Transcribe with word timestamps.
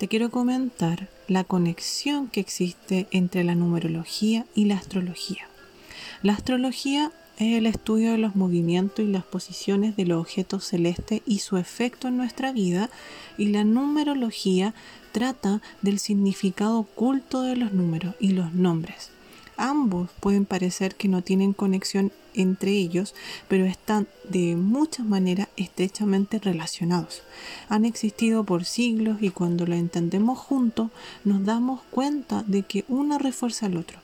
te 0.00 0.08
quiero 0.08 0.30
comentar 0.30 1.10
la 1.28 1.44
conexión 1.44 2.28
que 2.28 2.40
existe 2.40 3.06
entre 3.10 3.44
la 3.44 3.54
numerología 3.54 4.46
y 4.54 4.64
la 4.64 4.76
astrología. 4.76 5.46
La 6.22 6.32
astrología 6.32 7.12
es 7.36 7.58
el 7.58 7.66
estudio 7.66 8.12
de 8.12 8.16
los 8.16 8.34
movimientos 8.34 9.04
y 9.04 9.08
las 9.08 9.24
posiciones 9.24 9.96
de 9.96 10.06
los 10.06 10.18
objetos 10.18 10.64
celestes 10.64 11.20
y 11.26 11.40
su 11.40 11.58
efecto 11.58 12.08
en 12.08 12.16
nuestra 12.16 12.50
vida 12.50 12.88
y 13.36 13.48
la 13.48 13.62
numerología 13.62 14.72
trata 15.12 15.60
del 15.82 15.98
significado 15.98 16.78
oculto 16.78 17.42
de 17.42 17.56
los 17.56 17.74
números 17.74 18.14
y 18.20 18.30
los 18.30 18.54
nombres. 18.54 19.10
Ambos 19.62 20.08
pueden 20.20 20.46
parecer 20.46 20.94
que 20.94 21.06
no 21.06 21.20
tienen 21.20 21.52
conexión 21.52 22.12
entre 22.32 22.70
ellos, 22.70 23.14
pero 23.46 23.66
están 23.66 24.08
de 24.24 24.56
muchas 24.56 25.04
maneras 25.04 25.48
estrechamente 25.58 26.38
relacionados. 26.38 27.22
Han 27.68 27.84
existido 27.84 28.42
por 28.42 28.64
siglos 28.64 29.18
y 29.20 29.28
cuando 29.28 29.66
lo 29.66 29.74
entendemos 29.74 30.38
juntos 30.38 30.88
nos 31.24 31.44
damos 31.44 31.82
cuenta 31.90 32.42
de 32.46 32.62
que 32.62 32.86
uno 32.88 33.18
refuerza 33.18 33.66
al 33.66 33.76
otro. 33.76 33.98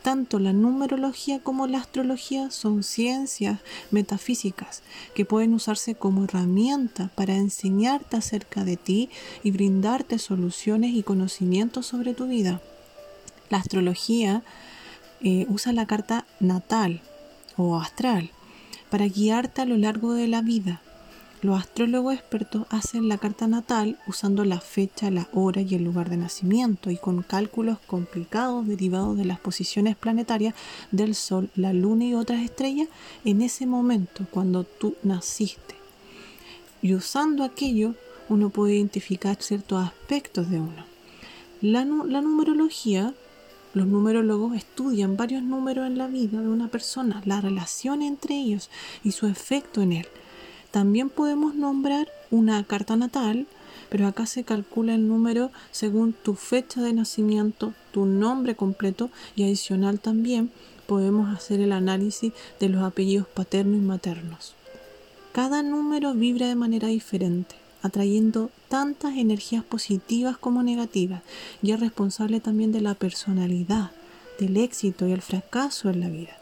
Tanto 0.00 0.38
la 0.38 0.54
numerología 0.54 1.38
como 1.38 1.66
la 1.66 1.80
astrología 1.80 2.50
son 2.50 2.82
ciencias 2.82 3.60
metafísicas 3.90 4.82
que 5.14 5.26
pueden 5.26 5.52
usarse 5.52 5.94
como 5.94 6.24
herramienta 6.24 7.10
para 7.14 7.36
enseñarte 7.36 8.16
acerca 8.16 8.64
de 8.64 8.78
ti 8.78 9.10
y 9.42 9.50
brindarte 9.50 10.18
soluciones 10.18 10.94
y 10.94 11.02
conocimientos 11.02 11.84
sobre 11.84 12.14
tu 12.14 12.26
vida. 12.26 12.62
La 13.50 13.58
astrología 13.58 14.42
eh, 15.20 15.46
usa 15.48 15.72
la 15.72 15.86
carta 15.86 16.26
natal 16.40 17.00
o 17.56 17.76
astral 17.76 18.30
para 18.90 19.06
guiarte 19.06 19.62
a 19.62 19.66
lo 19.66 19.76
largo 19.76 20.14
de 20.14 20.28
la 20.28 20.42
vida 20.42 20.80
los 21.44 21.60
astrólogos 21.60 22.14
expertos 22.14 22.66
hacen 22.70 23.06
la 23.06 23.18
carta 23.18 23.46
natal 23.46 23.98
usando 24.06 24.46
la 24.46 24.62
fecha, 24.62 25.10
la 25.10 25.28
hora 25.34 25.60
y 25.60 25.74
el 25.74 25.84
lugar 25.84 26.08
de 26.08 26.16
nacimiento 26.16 26.90
y 26.90 26.96
con 26.96 27.22
cálculos 27.22 27.76
complicados 27.86 28.66
derivados 28.66 29.18
de 29.18 29.26
las 29.26 29.40
posiciones 29.40 29.94
planetarias 29.94 30.54
del 30.90 31.14
Sol, 31.14 31.50
la 31.54 31.74
Luna 31.74 32.06
y 32.06 32.14
otras 32.14 32.40
estrellas 32.40 32.88
en 33.26 33.42
ese 33.42 33.66
momento 33.66 34.24
cuando 34.30 34.64
tú 34.64 34.96
naciste. 35.02 35.74
Y 36.80 36.94
usando 36.94 37.44
aquello 37.44 37.94
uno 38.30 38.48
puede 38.48 38.76
identificar 38.76 39.36
ciertos 39.38 39.84
aspectos 39.84 40.48
de 40.48 40.60
uno. 40.60 40.86
La, 41.60 41.84
la 41.84 42.22
numerología 42.22 43.12
los 43.74 43.86
numerólogos 43.86 44.56
estudian 44.56 45.16
varios 45.16 45.42
números 45.42 45.86
en 45.86 45.98
la 45.98 46.06
vida 46.06 46.40
de 46.40 46.48
una 46.48 46.68
persona, 46.68 47.22
la 47.24 47.40
relación 47.40 48.02
entre 48.02 48.36
ellos 48.36 48.70
y 49.02 49.12
su 49.12 49.26
efecto 49.26 49.82
en 49.82 49.92
él. 49.92 50.06
También 50.70 51.10
podemos 51.10 51.54
nombrar 51.54 52.08
una 52.30 52.64
carta 52.64 52.96
natal, 52.96 53.46
pero 53.90 54.06
acá 54.06 54.26
se 54.26 54.44
calcula 54.44 54.94
el 54.94 55.06
número 55.06 55.50
según 55.70 56.12
tu 56.12 56.34
fecha 56.34 56.82
de 56.82 56.92
nacimiento, 56.92 57.74
tu 57.92 58.06
nombre 58.06 58.56
completo 58.56 59.10
y 59.36 59.44
adicional 59.44 60.00
también 60.00 60.50
podemos 60.86 61.34
hacer 61.34 61.60
el 61.60 61.72
análisis 61.72 62.32
de 62.60 62.68
los 62.68 62.82
apellidos 62.82 63.26
paternos 63.26 63.76
y 63.76 63.84
maternos. 63.84 64.54
Cada 65.32 65.62
número 65.62 66.14
vibra 66.14 66.46
de 66.46 66.54
manera 66.54 66.88
diferente, 66.88 67.56
atrayendo 67.84 68.50
tantas 68.68 69.16
energías 69.16 69.62
positivas 69.62 70.38
como 70.38 70.62
negativas 70.62 71.22
y 71.62 71.72
es 71.72 71.80
responsable 71.80 72.40
también 72.40 72.72
de 72.72 72.80
la 72.80 72.94
personalidad, 72.94 73.92
del 74.40 74.56
éxito 74.56 75.06
y 75.06 75.12
el 75.12 75.22
fracaso 75.22 75.90
en 75.90 76.00
la 76.00 76.08
vida. 76.08 76.36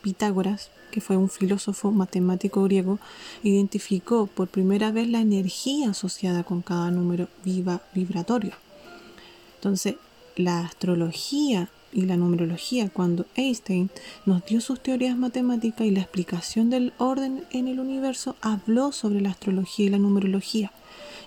Pitágoras 0.00 0.70
que 0.92 1.00
fue 1.00 1.16
un 1.16 1.28
filósofo 1.28 1.90
matemático 1.90 2.62
griego, 2.62 3.00
identificó 3.42 4.26
por 4.26 4.46
primera 4.46 4.92
vez 4.92 5.08
la 5.08 5.20
energía 5.20 5.90
asociada 5.90 6.44
con 6.44 6.62
cada 6.62 6.90
número 6.92 7.28
viva 7.44 7.80
vibratorio. 7.94 8.52
Entonces, 9.56 9.96
la 10.36 10.60
astrología 10.60 11.68
y 11.92 12.02
la 12.02 12.16
numerología, 12.16 12.88
cuando 12.88 13.26
Einstein 13.34 13.90
nos 14.24 14.44
dio 14.46 14.60
sus 14.60 14.80
teorías 14.80 15.16
matemáticas 15.16 15.86
y 15.86 15.90
la 15.90 16.00
explicación 16.00 16.70
del 16.70 16.92
orden 16.98 17.44
en 17.50 17.68
el 17.68 17.78
universo, 17.78 18.36
habló 18.40 18.92
sobre 18.92 19.20
la 19.20 19.30
astrología 19.30 19.86
y 19.86 19.90
la 19.90 19.98
numerología 19.98 20.72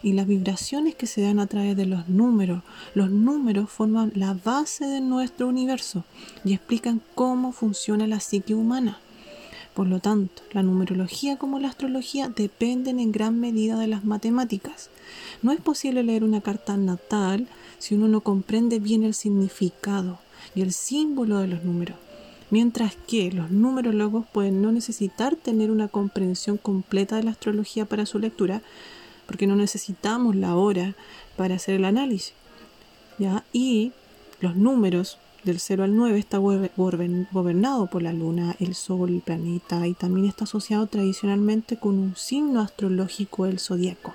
y 0.01 0.13
las 0.13 0.27
vibraciones 0.27 0.95
que 0.95 1.07
se 1.07 1.21
dan 1.21 1.39
a 1.39 1.47
través 1.47 1.77
de 1.77 1.85
los 1.85 2.09
números. 2.09 2.63
Los 2.93 3.09
números 3.09 3.69
forman 3.69 4.11
la 4.15 4.33
base 4.33 4.85
de 4.85 5.01
nuestro 5.01 5.47
universo 5.47 6.03
y 6.43 6.53
explican 6.53 7.01
cómo 7.15 7.51
funciona 7.51 8.07
la 8.07 8.19
psique 8.19 8.53
humana. 8.53 8.99
Por 9.73 9.87
lo 9.87 9.99
tanto, 9.99 10.41
la 10.51 10.63
numerología 10.63 11.37
como 11.37 11.59
la 11.59 11.67
astrología 11.67 12.29
dependen 12.29 12.99
en 12.99 13.11
gran 13.11 13.39
medida 13.39 13.77
de 13.77 13.87
las 13.87 14.05
matemáticas. 14.05 14.89
No 15.41 15.51
es 15.51 15.59
posible 15.59 16.01
leer 16.01 16.23
una 16.23 16.41
carta 16.41 16.77
natal 16.77 17.47
si 17.77 17.95
uno 17.95 18.07
no 18.07 18.21
comprende 18.21 18.79
bien 18.79 19.03
el 19.03 19.13
significado 19.13 20.19
y 20.53 20.61
el 20.61 20.73
símbolo 20.73 21.39
de 21.39 21.47
los 21.47 21.63
números. 21.63 21.97
Mientras 22.51 22.95
que 23.07 23.31
los 23.31 23.49
numerólogos 23.49 24.25
pueden 24.27 24.61
no 24.61 24.71
necesitar 24.71 25.35
tener 25.35 25.71
una 25.71 25.87
comprensión 25.87 26.57
completa 26.57 27.15
de 27.15 27.23
la 27.23 27.31
astrología 27.31 27.85
para 27.85 28.05
su 28.05 28.19
lectura, 28.19 28.61
porque 29.25 29.47
no 29.47 29.55
necesitamos 29.55 30.35
la 30.35 30.55
hora 30.55 30.95
para 31.35 31.55
hacer 31.55 31.75
el 31.75 31.85
análisis. 31.85 32.33
¿ya? 33.17 33.43
Y 33.51 33.91
los 34.41 34.55
números 34.55 35.17
del 35.43 35.59
0 35.59 35.83
al 35.83 35.95
9 35.95 36.17
está 36.17 36.39
gobernado 36.39 37.87
por 37.87 38.01
la 38.01 38.13
luna, 38.13 38.55
el 38.59 38.73
sol, 38.75 39.09
el 39.09 39.21
planeta 39.21 39.87
y 39.87 39.93
también 39.93 40.25
está 40.25 40.45
asociado 40.45 40.87
tradicionalmente 40.87 41.77
con 41.77 41.97
un 41.99 42.15
signo 42.15 42.61
astrológico 42.61 43.45
del 43.45 43.59
zodiaco. 43.59 44.13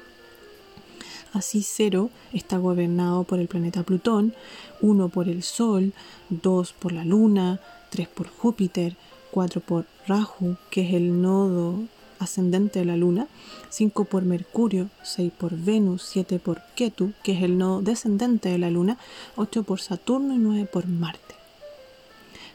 Así 1.32 1.62
0 1.62 2.10
está 2.32 2.58
gobernado 2.58 3.24
por 3.24 3.38
el 3.38 3.48
planeta 3.48 3.82
Plutón, 3.82 4.34
1 4.80 5.08
por 5.10 5.28
el 5.28 5.42
Sol, 5.42 5.92
2 6.30 6.72
por 6.72 6.92
la 6.92 7.04
Luna, 7.04 7.60
3 7.90 8.08
por 8.08 8.28
Júpiter, 8.28 8.96
4 9.30 9.60
por 9.60 9.86
Rahu, 10.08 10.56
que 10.70 10.88
es 10.88 10.94
el 10.94 11.22
nodo 11.22 11.84
ascendente 12.18 12.80
de 12.80 12.84
la 12.84 12.96
Luna, 12.96 13.28
5 13.70 14.04
por 14.04 14.24
Mercurio, 14.24 14.90
6 15.02 15.32
por 15.38 15.56
Venus, 15.56 16.02
7 16.02 16.38
por 16.38 16.60
Ketu, 16.74 17.12
que 17.22 17.32
es 17.32 17.42
el 17.42 17.58
nodo 17.58 17.80
descendente 17.80 18.48
de 18.48 18.58
la 18.58 18.70
Luna, 18.70 18.98
8 19.36 19.62
por 19.62 19.80
Saturno 19.80 20.34
y 20.34 20.38
9 20.38 20.68
por 20.70 20.86
Marte. 20.86 21.34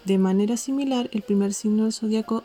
De 0.03 0.17
manera 0.19 0.55
similar, 0.55 1.09
el 1.13 1.23
primer 1.23 1.53
signo 1.53 1.83
del 1.83 1.93
zodiaco 1.93 2.43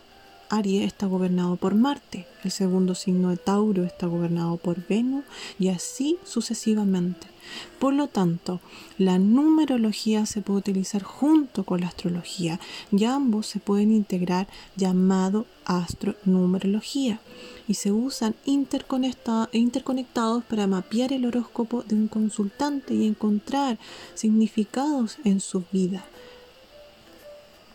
Aries 0.51 0.85
está 0.85 1.07
gobernado 1.07 1.55
por 1.55 1.77
Marte, 1.77 2.27
el 2.43 2.51
segundo 2.51 2.97
signo 2.97 3.31
de 3.31 3.37
Tauro 3.37 3.85
está 3.85 4.09
gobernado 4.09 4.57
por 4.57 4.85
Venus 4.85 5.25
y 5.61 5.69
así 5.69 6.19
sucesivamente. 6.25 7.29
Por 7.79 7.95
lo 7.95 8.09
tanto, 8.09 8.61
la 8.99 9.21
numerología 9.21 10.27
se 10.27 10.43
puede 10.43 10.59
utilizar 10.59 11.05
junto 11.05 11.65
con 11.65 11.81
la 11.81 11.87
astrología 11.87 12.59
y 12.91 13.05
ambos 13.05 13.47
se 13.47 13.61
pueden 13.61 13.93
integrar 13.93 14.49
llamado 14.75 15.47
astronumerología 15.65 17.21
y 17.69 17.75
se 17.75 17.93
usan 17.93 18.35
interconectados 18.45 20.45
para 20.45 20.67
mapear 20.67 21.13
el 21.13 21.27
horóscopo 21.27 21.85
de 21.85 21.95
un 21.95 22.09
consultante 22.09 22.95
y 22.95 23.07
encontrar 23.07 23.79
significados 24.15 25.19
en 25.25 25.41
su 25.41 25.63
vida 25.71 26.05